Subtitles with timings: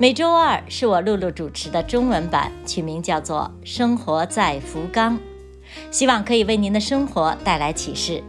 [0.00, 5.16] 每周二是我露露主持的中文版，取名叫做《生活在福冈》，
[5.90, 8.22] 希望可以为您的生活带来启示。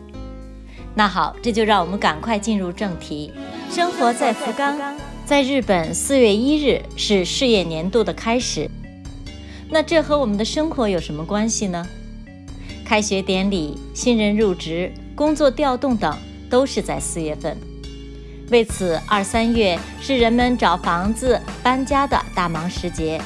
[0.95, 3.31] 那好，这就让我们赶快进入正题。
[3.69, 4.79] 生活在福冈，
[5.27, 8.67] 在日本四月一日是事业年度的开始。
[9.69, 11.85] 那这和我们的生活有什么关系呢？
[12.83, 16.17] 开学典礼、新人入职、工作调动等
[16.49, 17.55] 都是在四月份。
[18.49, 23.21] 为此，二三月是人们找房子、搬家的大忙时节。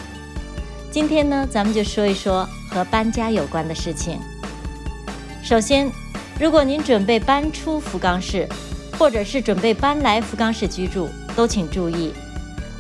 [0.91, 4.19] 今天呢，咱们就说一说和搬家有关的事情。
[5.41, 5.89] 首先，
[6.37, 8.47] 如果您准备搬出福冈市，
[8.99, 12.13] 或者是准备搬来福冈市居住，都请注意，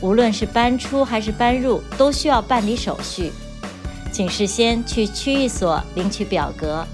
[0.01, 3.31] 无论是搬出还是搬入，都需要办理手续，
[4.11, 6.85] 请事先去区域所领取表格。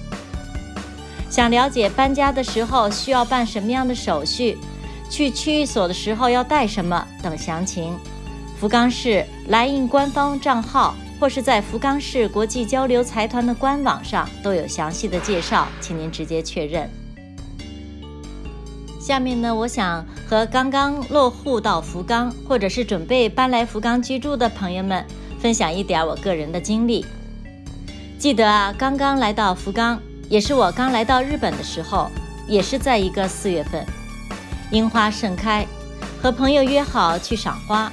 [1.28, 4.56] 想了解搬家的时候需要办什么样的手续？
[5.10, 7.98] 去区域所的时候要带什么等详情，
[8.60, 16.90] 福冈市来印官方账号或是在福冈市国际交流财团的官网上都有详细的介绍，请您直接确认。
[19.02, 25.04] 下面呢，我想和刚刚落户到福冈或者是准备搬来福冈居住的朋友们
[25.40, 27.06] 分享一点我个人的经历。
[28.20, 32.12] 记得啊，刚刚来到福冈，也是我刚来到日本的时候，
[32.48, 33.84] 也是在一个四月份。
[34.72, 35.66] 樱花盛开，
[36.22, 37.92] 和朋友约好去赏花，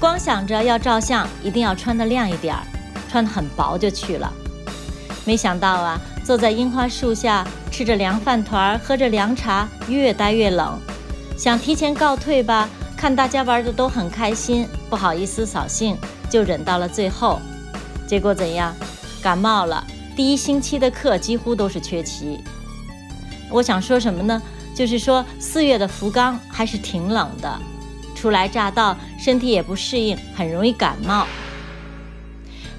[0.00, 2.62] 光想着要照相，一定要穿得亮一点儿，
[3.10, 4.32] 穿得很薄就去了。
[5.26, 10.78] 没想到啊，坐在樱花树下，吃着凉饭团，喝着凉茶，越待越冷。
[11.36, 15.98] 想提前告退吧，看大家玩的都很开心，不好意思扫兴，
[16.30, 17.40] 就忍到了最后。
[18.06, 18.74] 结果怎样？
[19.22, 19.84] 感冒了，
[20.16, 22.38] 第一星期的课几乎都是缺席。
[23.50, 24.40] 我想说什么呢？
[24.74, 27.60] 就是说，四月的福冈还是挺冷的，
[28.14, 31.26] 初来乍到，身体也不适应，很容易感冒。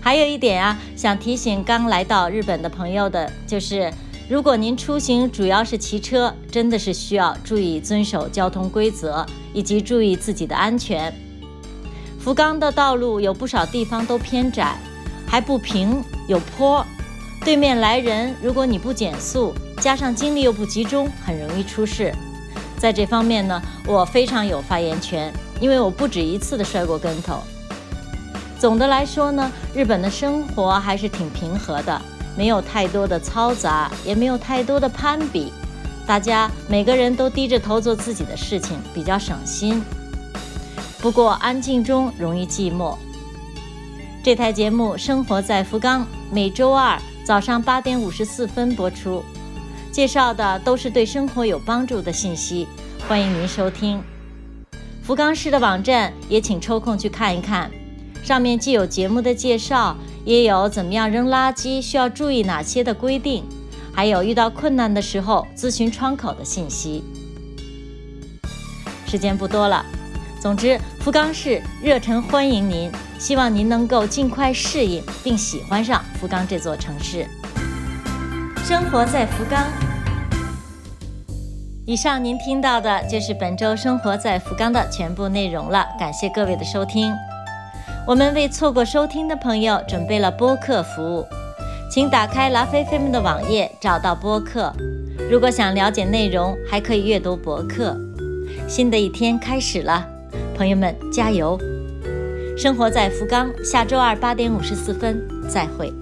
[0.02, 3.92] 还有一点啊，想提醒刚来到日本的朋友的，就是
[4.30, 11.12] 如果您出行主要是骑车，真的是需要注意遵守交通规则，以及注意自己的安全。
[12.20, 14.76] 福冈的道路有不少地方都偏窄，
[15.28, 16.86] 还不平，有坡。
[17.44, 22.14] 对面来人，如果你不减速，加上精力又不集中，很容易出事。
[22.78, 27.42] 在这方面呢，我非常有发言权，因为我不止一次的摔过跟头。
[28.58, 32.02] 总的来说呢，日本的生活还是挺平和的，
[32.38, 35.52] 没有太多的嘈杂，也没有太多的攀比，
[36.08, 39.84] 大家每个人都低着头做自己的事情，比较省心。
[41.00, 42.98] 不过安静中容易寂寞。
[44.24, 47.00] 这台节目《生活在福冈》，每周二。
[47.24, 49.24] 早上八点五十四分播出，
[49.96, 52.68] 介绍的都是对生活有帮助的信息，
[53.08, 54.04] 欢迎您收听。
[55.02, 57.72] 福冈市的网站也请抽空去看一看，
[58.22, 59.96] 上面既有节目的介绍，
[60.26, 63.46] 也有怎么样扔垃圾需要注意哪些的规定，
[63.94, 67.02] 还有遇到困难的时候咨询窗口的信息。
[69.08, 69.86] 时间不多了，
[70.42, 72.92] 总之福冈市热忱欢迎您。
[73.18, 77.26] 希望您能够尽快适应并喜欢上福冈这座城市。
[78.68, 79.64] 生活在福冈。
[81.86, 87.14] 以上您听到的就是本周《生活在福冈》的全部内容了，感谢各位的收听。
[88.08, 91.24] 我们为错过收听的朋友准备了播客服务，
[91.92, 94.74] 请打开拉菲菲们的网页，找到播客。
[95.30, 97.96] 如果想了解内容，还可以阅读博客。
[98.68, 100.04] 新的一天开始了，
[100.58, 101.56] 朋友们加油！
[102.58, 105.94] 生活在福冈，下周二八点五十四分，再会。